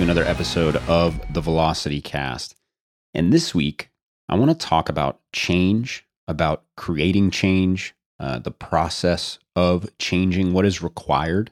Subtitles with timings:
[0.00, 2.56] To another episode of the Velocity Cast.
[3.12, 3.90] And this week,
[4.30, 10.64] I want to talk about change, about creating change, uh, the process of changing what
[10.64, 11.50] is required.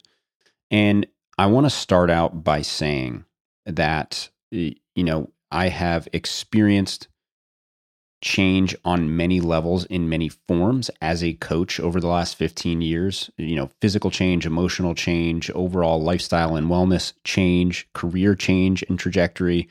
[0.70, 1.06] And
[1.36, 3.26] I want to start out by saying
[3.66, 7.08] that, you know, I have experienced
[8.20, 13.30] change on many levels in many forms as a coach over the last 15 years.
[13.36, 19.68] You know physical change emotional change overall lifestyle and wellness change career change and trajectory.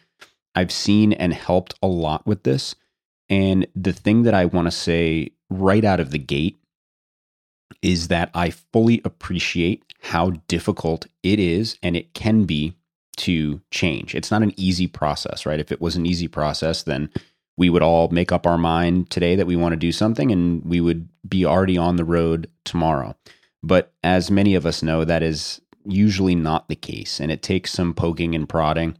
[0.56, 2.76] I've seen and helped a lot with this.
[3.30, 6.58] And the thing that i want to say right out of the gate
[7.82, 12.76] is that i fully appreciate how difficult it is and it can be
[13.18, 14.14] to change.
[14.14, 15.60] It's not an easy process right?
[15.60, 17.10] If it was an easy process then
[17.58, 20.64] we would all make up our mind today that we want to do something and
[20.64, 23.16] we would be already on the road tomorrow.
[23.64, 27.20] But as many of us know, that is usually not the case.
[27.20, 28.98] And it takes some poking and prodding.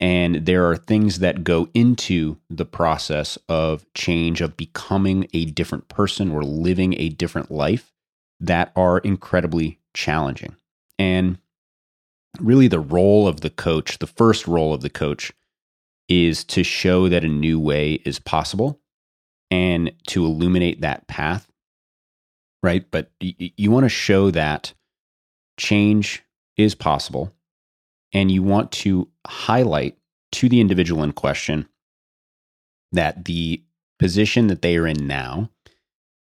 [0.00, 5.86] And there are things that go into the process of change, of becoming a different
[5.88, 7.92] person or living a different life
[8.40, 10.56] that are incredibly challenging.
[10.98, 11.38] And
[12.40, 15.32] really, the role of the coach, the first role of the coach,
[16.12, 18.78] is to show that a new way is possible
[19.50, 21.50] and to illuminate that path,
[22.62, 22.84] right?
[22.90, 24.74] But y- you want to show that
[25.58, 26.22] change
[26.58, 27.32] is possible
[28.12, 29.96] and you want to highlight
[30.32, 31.66] to the individual in question
[32.92, 33.62] that the
[33.98, 35.48] position that they are in now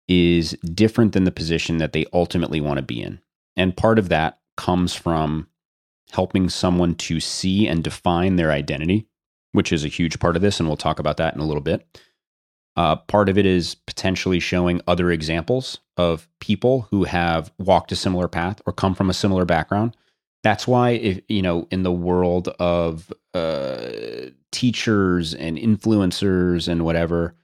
[0.07, 3.19] is different than the position that they ultimately want to be in.
[3.57, 5.47] And part of that comes from
[6.11, 9.07] helping someone to see and define their identity
[9.53, 11.61] which is a huge part of this, and we'll talk about that in a little
[11.61, 11.87] bit.
[12.75, 17.95] Uh, part of it is potentially showing other examples of people who have walked a
[17.95, 19.95] similar path or come from a similar background.
[20.41, 23.91] That's why, if you know, in the world of uh,
[24.51, 27.35] teachers and influencers and whatever,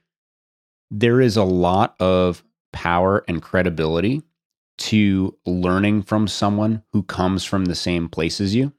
[0.90, 2.42] there is a lot of
[2.72, 4.22] power and credibility
[4.78, 8.72] to learning from someone who comes from the same place as you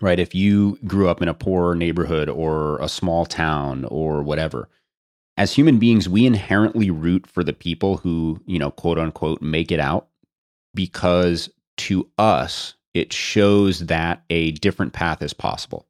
[0.00, 0.18] right?
[0.18, 4.68] If you grew up in a poor neighborhood or a small town or whatever,
[5.36, 9.70] as human beings, we inherently root for the people who, you know, quote unquote, make
[9.70, 10.08] it out
[10.74, 15.86] because to us, it shows that a different path is possible.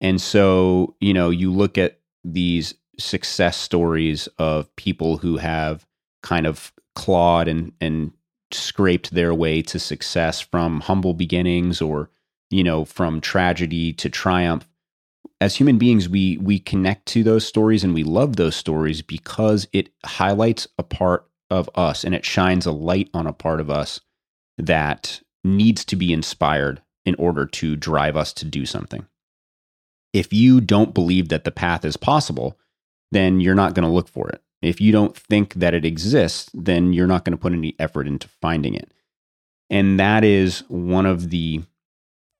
[0.00, 5.86] And so, you know, you look at these success stories of people who have
[6.22, 8.12] kind of clawed and, and
[8.52, 12.10] scraped their way to success from humble beginnings or
[12.50, 14.68] you know, from tragedy to triumph.
[15.40, 19.68] As human beings, we we connect to those stories and we love those stories because
[19.72, 23.70] it highlights a part of us and it shines a light on a part of
[23.70, 24.00] us
[24.58, 29.06] that needs to be inspired in order to drive us to do something.
[30.12, 32.58] If you don't believe that the path is possible,
[33.12, 34.42] then you're not going to look for it.
[34.62, 38.08] If you don't think that it exists, then you're not going to put any effort
[38.08, 38.90] into finding it.
[39.70, 41.62] And that is one of the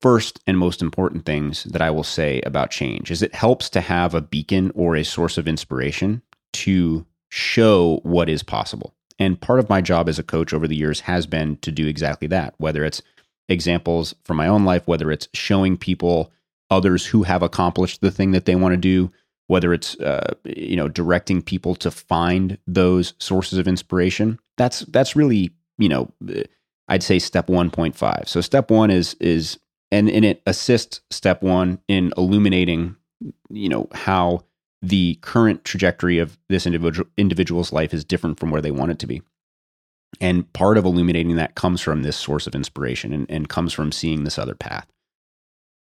[0.01, 3.81] first and most important things that I will say about change is it helps to
[3.81, 6.21] have a beacon or a source of inspiration
[6.53, 8.93] to show what is possible.
[9.19, 11.87] And part of my job as a coach over the years has been to do
[11.87, 13.01] exactly that, whether it's
[13.49, 16.31] examples from my own life, whether it's showing people
[16.69, 19.11] others who have accomplished the thing that they want to do,
[19.47, 24.37] whether it's uh, you know directing people to find those sources of inspiration.
[24.57, 26.11] That's that's really you know
[26.87, 28.27] I'd say step 1.5.
[28.27, 29.57] So step 1 is is
[29.91, 32.95] and, and it assists step one in illuminating
[33.49, 34.43] you know how
[34.81, 38.99] the current trajectory of this individual individual's life is different from where they want it
[38.99, 39.21] to be.
[40.21, 43.91] And part of illuminating that comes from this source of inspiration and, and comes from
[43.91, 44.87] seeing this other path.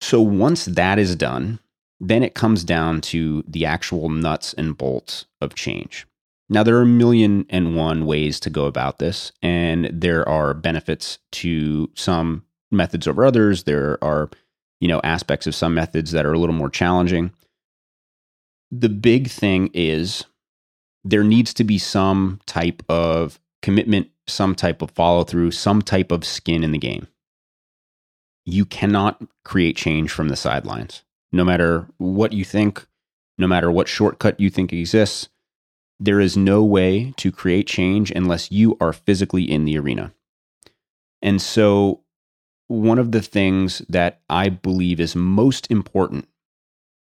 [0.01, 1.59] So once that is done
[2.01, 6.07] then it comes down to the actual nuts and bolts of change.
[6.49, 10.55] Now, there are a million and one ways to go about this, and there are
[10.55, 13.65] benefits to some methods over others.
[13.65, 14.31] There are,
[14.81, 17.33] you know, aspects of some methods that are a little more challenging.
[18.71, 20.25] The big thing is
[21.05, 26.11] there needs to be some type of commitment, some type of follow through, some type
[26.11, 27.07] of skin in the game.
[28.45, 31.03] You cannot create change from the sidelines.
[31.33, 32.87] No matter what you think,
[33.39, 35.29] no matter what shortcut you think exists,
[35.99, 40.13] there is no way to create change unless you are physically in the arena.
[41.23, 42.03] And so
[42.69, 46.29] one of the things that I believe is most important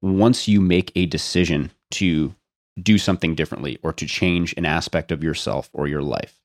[0.01, 2.35] once you make a decision to
[2.81, 6.39] do something differently or to change an aspect of yourself or your life,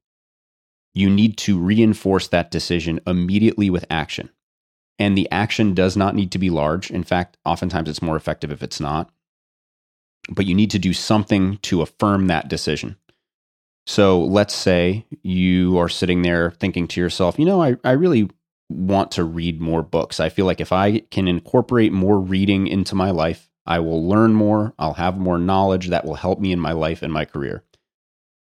[0.94, 4.30] you need to reinforce that decision immediately with action.
[4.98, 6.90] And the action does not need to be large.
[6.90, 9.10] In fact, oftentimes it's more effective if it's not.
[10.30, 12.96] But you need to do something to affirm that decision.
[13.86, 18.30] So let's say you are sitting there thinking to yourself, you know, I, I really
[18.70, 20.20] want to read more books.
[20.20, 24.32] I feel like if I can incorporate more reading into my life, I will learn
[24.32, 27.64] more, I'll have more knowledge that will help me in my life and my career.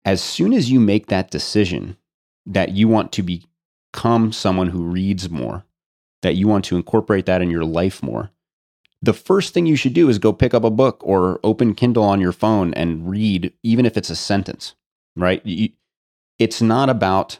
[0.03, 1.97] As soon as you make that decision
[2.45, 5.65] that you want to become someone who reads more,
[6.21, 8.31] that you want to incorporate that in your life more,
[9.01, 12.03] the first thing you should do is go pick up a book or open Kindle
[12.03, 14.75] on your phone and read, even if it's a sentence,
[15.15, 15.45] right?
[16.37, 17.39] it's not about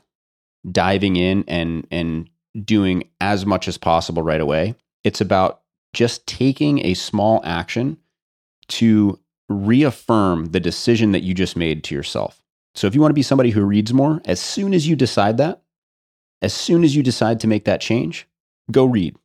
[0.72, 2.30] diving in and, and
[2.64, 4.76] doing as much as possible right away.
[5.04, 5.62] It's about
[5.94, 7.98] just taking a small action
[8.68, 9.20] to
[9.50, 12.42] reaffirm the decision that you just made to yourself.
[12.74, 15.38] So if you want to be somebody who reads more, as soon as you decide
[15.38, 15.62] that,
[16.42, 18.28] as soon as you decide to make that change,
[18.72, 19.16] go read.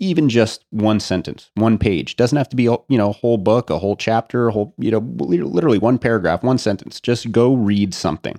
[0.00, 2.16] Even just one sentence, one page.
[2.16, 4.92] Doesn't have to be you know a whole book, a whole chapter, a whole you
[4.92, 7.00] know literally one paragraph, one sentence.
[7.00, 8.38] Just go read something.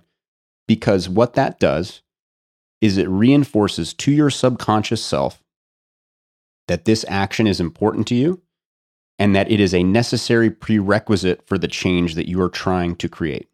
[0.68, 2.02] Because what that does
[2.82, 5.44] is it reinforces to your subconscious self
[6.68, 8.42] that this action is important to you
[9.18, 13.10] and that it is a necessary prerequisite for the change that you are trying to
[13.10, 13.50] create.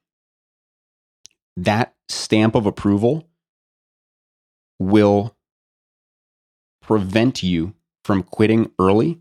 [1.57, 3.27] That stamp of approval
[4.77, 5.35] will
[6.81, 7.73] prevent you
[8.03, 9.19] from quitting early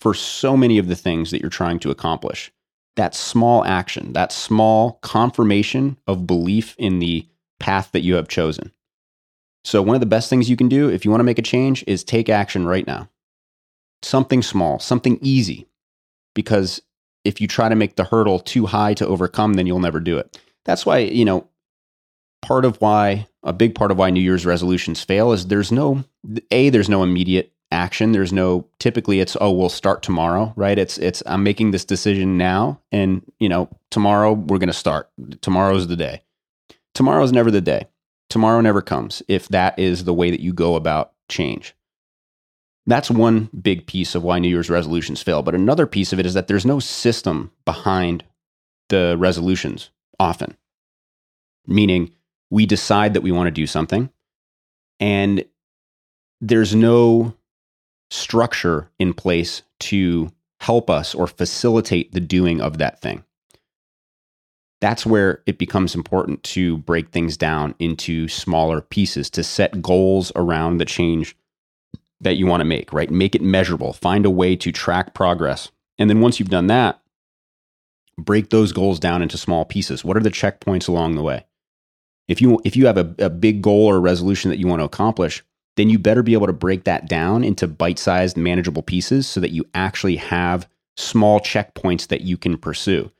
[0.00, 2.52] for so many of the things that you're trying to accomplish.
[2.96, 7.26] That small action, that small confirmation of belief in the
[7.58, 8.73] path that you have chosen.
[9.64, 11.42] So, one of the best things you can do if you want to make a
[11.42, 13.08] change is take action right now.
[14.02, 15.66] Something small, something easy.
[16.34, 16.82] Because
[17.24, 20.18] if you try to make the hurdle too high to overcome, then you'll never do
[20.18, 20.38] it.
[20.64, 21.48] That's why, you know,
[22.42, 26.04] part of why, a big part of why New Year's resolutions fail is there's no,
[26.50, 28.12] A, there's no immediate action.
[28.12, 30.78] There's no, typically it's, oh, we'll start tomorrow, right?
[30.78, 35.08] It's, it's, I'm making this decision now and, you know, tomorrow we're going to start.
[35.40, 36.22] Tomorrow's the day.
[36.94, 37.86] Tomorrow's never the day
[38.34, 41.72] tomorrow never comes if that is the way that you go about change.
[42.84, 45.40] That's one big piece of why New Year's resolutions fail.
[45.40, 48.24] But another piece of it is that there's no system behind
[48.88, 50.56] the resolutions often,
[51.68, 52.10] meaning
[52.50, 54.10] we decide that we want to do something
[54.98, 55.44] and
[56.40, 57.34] there's no
[58.10, 63.22] structure in place to help us or facilitate the doing of that thing
[64.84, 70.30] that's where it becomes important to break things down into smaller pieces to set goals
[70.36, 71.34] around the change
[72.20, 73.10] that you want to make, right?
[73.10, 75.70] Make it measurable, find a way to track progress.
[75.98, 77.00] And then once you've done that,
[78.18, 80.04] break those goals down into small pieces.
[80.04, 81.46] What are the checkpoints along the way?
[82.28, 84.84] If you if you have a, a big goal or resolution that you want to
[84.84, 85.42] accomplish,
[85.78, 89.52] then you better be able to break that down into bite-sized manageable pieces so that
[89.52, 93.10] you actually have small checkpoints that you can pursue.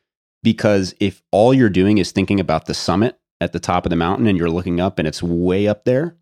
[0.45, 3.97] Because if all you're doing is thinking about the summit at the top of the
[3.97, 6.17] mountain and you're looking up and it's way up there,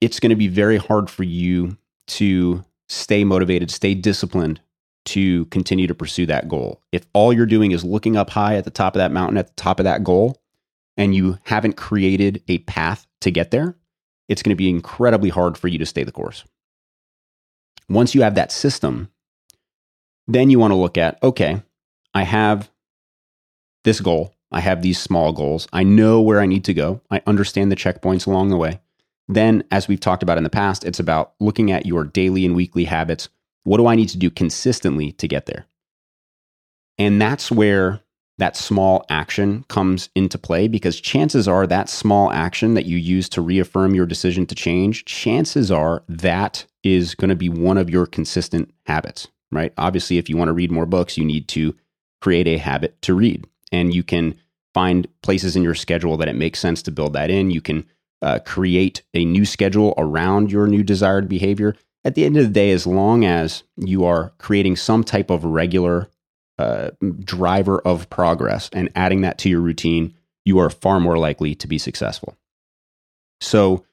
[0.00, 1.76] it's going to be very hard for you
[2.06, 4.58] to stay motivated, stay disciplined
[5.04, 6.80] to continue to pursue that goal.
[6.92, 9.48] If all you're doing is looking up high at the top of that mountain, at
[9.48, 10.40] the top of that goal,
[10.96, 13.76] and you haven't created a path to get there,
[14.28, 16.44] it's going to be incredibly hard for you to stay the course.
[17.90, 19.10] Once you have that system,
[20.26, 21.62] then you want to look at okay,
[22.14, 22.70] I have
[23.84, 24.34] this goal.
[24.50, 25.66] I have these small goals.
[25.72, 27.00] I know where I need to go.
[27.10, 28.80] I understand the checkpoints along the way.
[29.28, 32.54] Then, as we've talked about in the past, it's about looking at your daily and
[32.54, 33.28] weekly habits.
[33.64, 35.66] What do I need to do consistently to get there?
[36.98, 38.00] And that's where
[38.38, 43.28] that small action comes into play because chances are that small action that you use
[43.30, 47.88] to reaffirm your decision to change, chances are that is going to be one of
[47.88, 49.72] your consistent habits, right?
[49.78, 51.74] Obviously, if you want to read more books, you need to
[52.22, 53.44] create a habit to read.
[53.72, 54.36] And you can
[54.74, 57.50] find places in your schedule that it makes sense to build that in.
[57.50, 57.84] You can
[58.22, 61.74] uh, create a new schedule around your new desired behavior.
[62.04, 65.44] At the end of the day, as long as you are creating some type of
[65.44, 66.08] regular
[66.58, 66.90] uh,
[67.24, 70.14] driver of progress and adding that to your routine,
[70.44, 72.36] you are far more likely to be successful.
[73.40, 73.84] So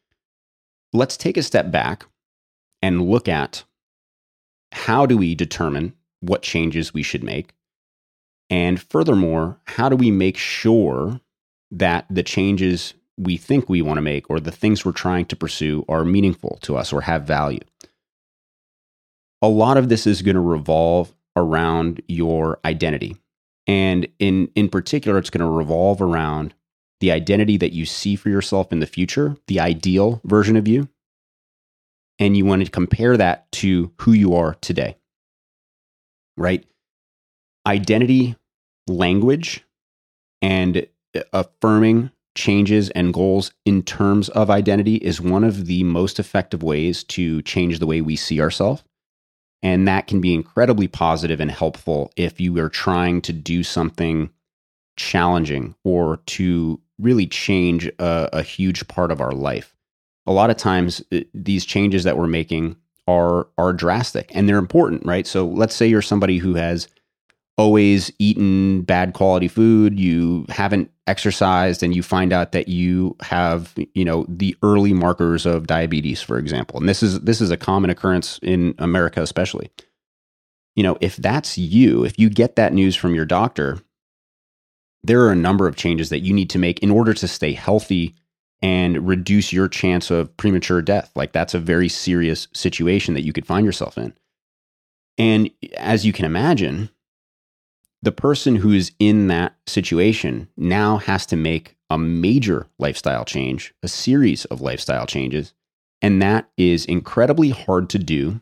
[0.93, 2.05] let's take a step back
[2.83, 3.63] and look at
[4.71, 7.53] how do we determine what changes we should make
[8.50, 11.22] and furthermore, how do we make sure
[11.72, 15.36] that the changes we think we want to make or the things we're trying to
[15.36, 17.60] pursue are meaningful to us or have value?
[19.41, 23.15] A lot of this is going to revolve around your identity.
[23.68, 26.56] And in, in particular, it's going to revolve around
[27.00, 30.89] the identity that you see for yourself in the future, the ideal version of you,
[32.18, 34.98] and you want to compare that to who you are today.
[36.36, 36.65] Right?
[37.69, 38.35] Identity
[38.88, 39.63] language
[40.41, 40.88] and
[41.31, 47.03] affirming changes and goals in terms of identity is one of the most effective ways
[47.03, 48.83] to change the way we see ourselves.
[49.61, 54.31] And that can be incredibly positive and helpful if you are trying to do something
[54.97, 59.75] challenging or to really change a, a huge part of our life.
[60.25, 64.57] A lot of times, uh, these changes that we're making are are drastic and they're
[64.57, 65.27] important, right?
[65.27, 66.88] So let's say you're somebody who has
[67.60, 73.75] always eaten bad quality food, you haven't exercised and you find out that you have,
[73.94, 76.80] you know, the early markers of diabetes, for example.
[76.80, 79.70] And this is this is a common occurrence in America especially.
[80.78, 83.80] You know, if that's you, if you get that news from your doctor,
[85.04, 87.51] there are a number of changes that you need to make in order to stay
[87.51, 88.16] healthy
[88.62, 91.12] and reduce your chance of premature death.
[91.13, 94.13] Like that's a very serious situation that you could find yourself in.
[95.18, 96.89] And as you can imagine,
[98.01, 103.88] the person who's in that situation now has to make a major lifestyle change, a
[103.88, 105.53] series of lifestyle changes.
[106.01, 108.39] And that is incredibly hard to do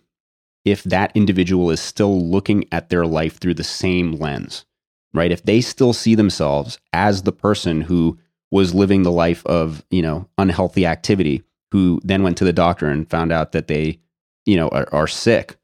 [0.64, 4.66] if that individual is still looking at their life through the same lens,
[5.14, 5.32] right?
[5.32, 8.20] If they still see themselves as the person who
[8.52, 12.88] was living the life of, you know, unhealthy activity, who then went to the doctor
[12.88, 14.00] and found out that they,
[14.46, 15.58] you know, are, are sick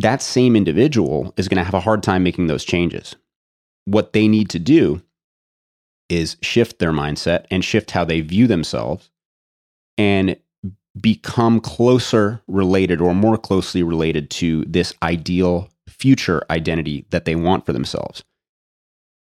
[0.00, 3.16] that same individual is going to have a hard time making those changes.
[3.84, 5.02] What they need to do
[6.08, 9.10] is shift their mindset and shift how they view themselves
[9.98, 10.36] and
[11.00, 17.66] become closer related or more closely related to this ideal future identity that they want
[17.66, 18.24] for themselves.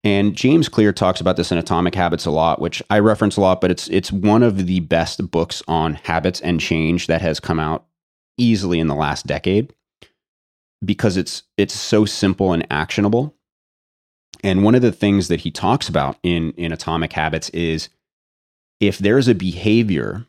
[0.02, 3.40] And James Clear talks about this in Atomic Habits a lot, which I reference a
[3.42, 7.40] lot, but it's it's one of the best books on habits and change that has
[7.40, 7.86] come out
[8.38, 9.74] easily in the last decade
[10.84, 13.34] because it's it's so simple and actionable.
[14.42, 17.88] And one of the things that he talks about in in Atomic Habits is
[18.80, 20.26] if there's a behavior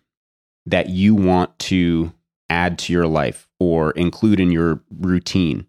[0.66, 2.12] that you want to
[2.50, 5.66] add to your life or include in your routine,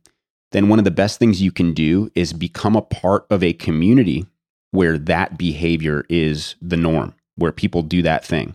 [0.51, 3.53] then one of the best things you can do is become a part of a
[3.53, 4.27] community
[4.73, 8.55] where that behavior is the norm, where people do that thing.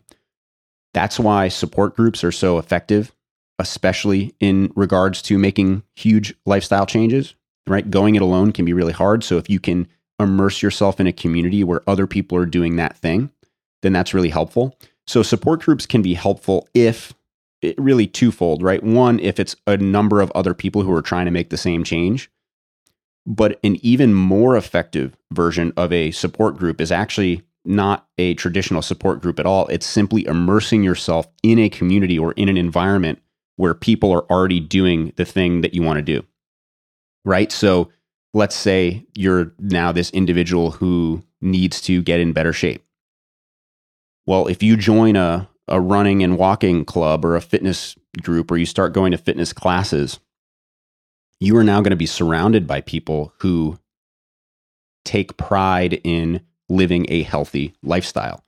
[0.94, 3.14] That's why support groups are so effective
[3.60, 7.36] especially in regards to making huge lifestyle changes,
[7.66, 7.90] right?
[7.90, 9.24] Going it alone can be really hard.
[9.24, 9.88] So if you can
[10.20, 13.32] immerse yourself in a community where other people are doing that thing,
[13.82, 14.78] then that's really helpful.
[15.06, 17.14] So support groups can be helpful if
[17.62, 18.84] it really twofold, right?
[18.84, 21.84] One, if it's a number of other people who are trying to make the same
[21.84, 22.30] change.
[23.26, 28.82] But an even more effective version of a support group is actually not a traditional
[28.82, 29.68] support group at all.
[29.68, 33.20] It's simply immersing yourself in a community or in an environment
[33.58, 36.26] where people are already doing the thing that you want to do.
[37.26, 37.52] Right.
[37.52, 37.92] So
[38.34, 42.84] let's say you're now this individual who needs to get in better shape.
[44.26, 48.58] Well, if you join a, a running and walking club or a fitness group or
[48.58, 50.20] you start going to fitness classes,
[51.40, 53.80] you are now going to be surrounded by people who
[55.06, 58.44] take pride in living a healthy lifestyle.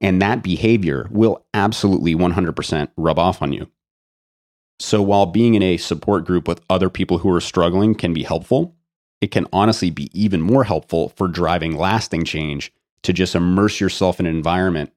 [0.00, 3.70] And that behavior will absolutely 100% rub off on you.
[4.82, 8.24] So while being in a support group with other people who are struggling can be
[8.24, 8.74] helpful,
[9.20, 12.72] it can honestly be even more helpful for driving lasting change
[13.04, 14.92] to just immerse yourself in an environment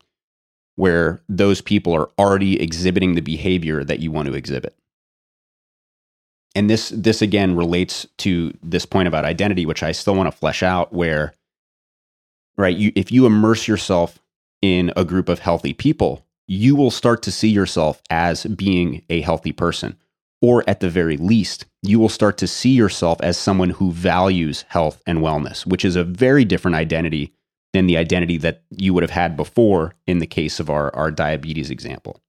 [0.76, 4.76] where those people are already exhibiting the behavior that you want to exhibit.
[6.56, 10.38] And this this again relates to this point about identity which I still want to
[10.38, 11.36] flesh out where
[12.58, 14.18] right you if you immerse yourself
[14.64, 19.22] in a group of healthy people you will start to see yourself as being a
[19.22, 19.98] healthy person.
[20.42, 24.64] Or at the very least, you will start to see yourself as someone who values
[24.68, 27.34] health and wellness, which is a very different identity
[27.74, 31.10] than the identity that you would have had before in the case of our, our
[31.10, 32.22] diabetes example.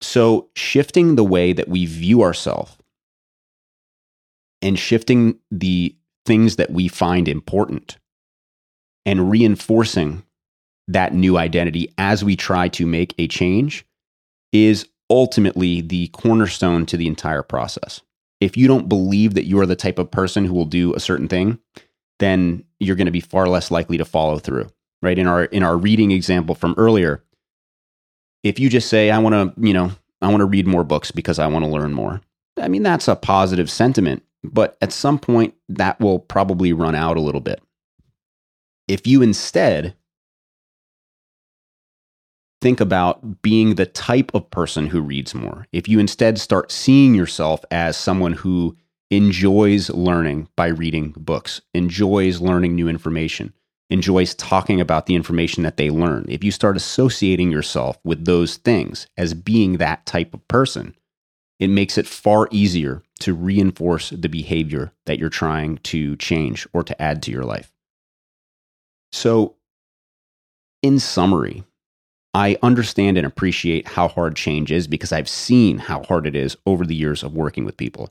[0.00, 2.76] So, shifting the way that we view ourselves
[4.60, 5.96] and shifting the
[6.26, 7.98] things that we find important
[9.06, 10.24] and reinforcing
[10.88, 13.86] that new identity as we try to make a change
[14.52, 18.00] is ultimately the cornerstone to the entire process.
[18.40, 21.00] If you don't believe that you are the type of person who will do a
[21.00, 21.58] certain thing,
[22.18, 24.68] then you're going to be far less likely to follow through.
[25.00, 25.18] Right?
[25.18, 27.24] In our in our reading example from earlier,
[28.42, 31.10] if you just say I want to, you know, I want to read more books
[31.10, 32.20] because I want to learn more.
[32.56, 37.16] I mean, that's a positive sentiment, but at some point that will probably run out
[37.16, 37.60] a little bit.
[38.86, 39.96] If you instead
[42.62, 47.14] think about being the type of person who reads more, if you instead start seeing
[47.14, 48.76] yourself as someone who
[49.10, 53.52] enjoys learning by reading books, enjoys learning new information,
[53.90, 58.56] enjoys talking about the information that they learn, if you start associating yourself with those
[58.58, 60.94] things as being that type of person,
[61.58, 66.82] it makes it far easier to reinforce the behavior that you're trying to change or
[66.84, 67.72] to add to your life.
[69.10, 69.56] So,
[70.82, 71.64] in summary,
[72.34, 76.56] I understand and appreciate how hard change is because I've seen how hard it is
[76.64, 78.10] over the years of working with people.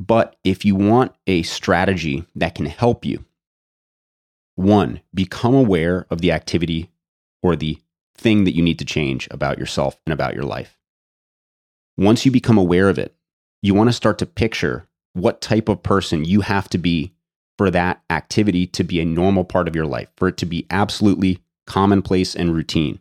[0.00, 3.24] But if you want a strategy that can help you,
[4.54, 6.90] one, become aware of the activity
[7.42, 7.78] or the
[8.16, 10.76] thing that you need to change about yourself and about your life.
[11.96, 13.14] Once you become aware of it,
[13.62, 17.12] you want to start to picture what type of person you have to be
[17.56, 20.66] for that activity to be a normal part of your life, for it to be
[20.70, 23.00] absolutely commonplace and routine.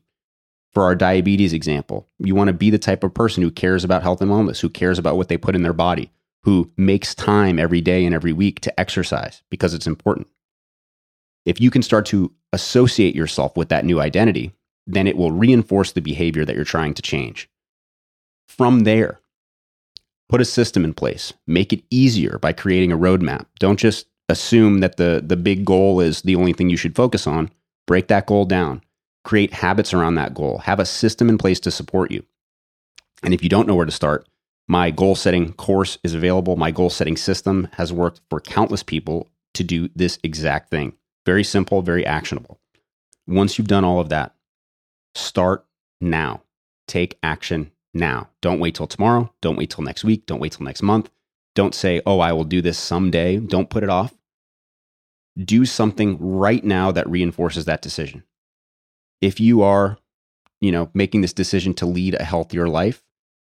[0.77, 4.03] For our diabetes example, you want to be the type of person who cares about
[4.03, 6.11] health and wellness, who cares about what they put in their body,
[6.43, 10.27] who makes time every day and every week to exercise because it's important.
[11.47, 14.53] If you can start to associate yourself with that new identity,
[14.85, 17.49] then it will reinforce the behavior that you're trying to change.
[18.47, 19.19] From there,
[20.29, 21.33] put a system in place.
[21.47, 23.47] Make it easier by creating a roadmap.
[23.57, 27.25] Don't just assume that the, the big goal is the only thing you should focus
[27.25, 27.49] on.
[27.87, 28.83] Break that goal down.
[29.27, 30.59] Create habits around that goal.
[30.59, 32.23] Have a system in place to support you.
[33.23, 34.25] And if you don't know where to start,
[34.69, 36.55] my goal setting course is available.
[36.55, 40.93] My goal setting system has worked for countless people to do this exact thing.
[41.25, 42.57] Very simple, very actionable.
[43.27, 44.33] Once you've done all of that,
[45.13, 45.65] start
[45.99, 46.41] now.
[46.87, 48.29] Take action now.
[48.39, 49.29] Don't wait till tomorrow.
[49.41, 50.25] Don't wait till next week.
[50.25, 51.09] Don't wait till next month.
[51.53, 53.39] Don't say, oh, I will do this someday.
[53.39, 54.13] Don't put it off.
[55.37, 58.23] Do something right now that reinforces that decision.
[59.21, 59.97] If you are,
[60.61, 63.03] you know, making this decision to lead a healthier life,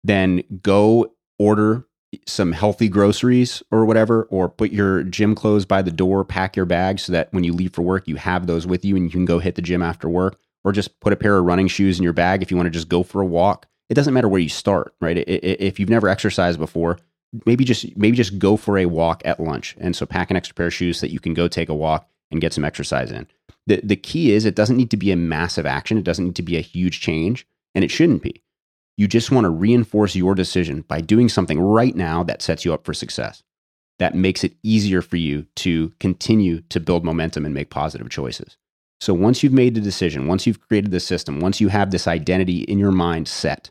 [0.03, 1.85] then go order
[2.25, 6.65] some healthy groceries or whatever, or put your gym clothes by the door, pack your
[6.65, 9.11] bag so that when you leave for work, you have those with you and you
[9.11, 11.97] can go hit the gym after work, or just put a pair of running shoes
[11.97, 13.67] in your bag if you want to just go for a walk.
[13.89, 15.17] It doesn't matter where you start, right?
[15.27, 16.97] If you've never exercised before,
[17.45, 20.55] maybe just maybe just go for a walk at lunch, and so pack an extra
[20.55, 23.11] pair of shoes so that you can go take a walk and get some exercise
[23.11, 23.27] in.
[23.67, 25.97] The the key is it doesn't need to be a massive action.
[25.97, 28.41] It doesn't need to be a huge change, and it shouldn't be.
[28.97, 32.73] You just want to reinforce your decision by doing something right now that sets you
[32.73, 33.43] up for success.
[33.99, 38.57] That makes it easier for you to continue to build momentum and make positive choices.
[38.99, 42.07] So once you've made the decision, once you've created the system, once you have this
[42.07, 43.69] identity in your mind set,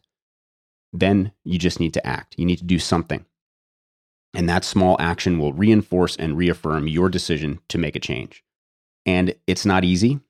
[0.92, 2.36] then you just need to act.
[2.38, 3.24] You need to do something.
[4.34, 8.44] And that small action will reinforce and reaffirm your decision to make a change.
[9.06, 10.20] And it's not easy,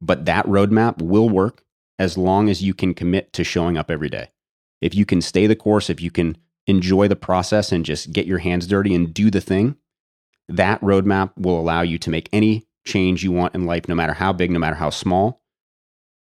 [0.00, 1.62] but that roadmap will work
[1.98, 4.30] as long as you can commit to showing up every day
[4.82, 8.26] if you can stay the course, if you can enjoy the process and just get
[8.26, 9.76] your hands dirty and do the thing,
[10.48, 14.12] that roadmap will allow you to make any change you want in life, no matter
[14.12, 15.40] how big, no matter how small,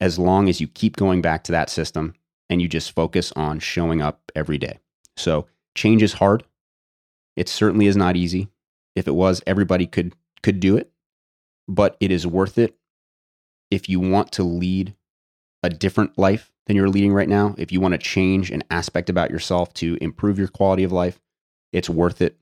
[0.01, 2.15] as long as you keep going back to that system
[2.51, 4.81] and you just focus on showing up every day.
[5.17, 6.43] So, change is hard.
[7.37, 8.49] It certainly is not easy.
[8.97, 10.91] If it was, everybody could could do it,
[11.69, 12.75] but it is worth it
[13.71, 14.95] if you want to lead
[15.63, 19.11] a different life than you're leading right now, if you want to change an aspect
[19.11, 21.21] about yourself to improve your quality of life,
[21.73, 22.37] it's worth it.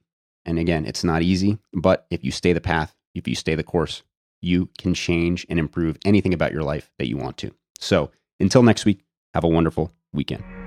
[0.44, 3.64] And again, it's not easy, but if you stay the path, if you stay the
[3.64, 4.02] course,
[4.42, 7.52] you can change and improve anything about your life that you want to.
[7.80, 9.00] So until next week,
[9.34, 10.65] have a wonderful weekend.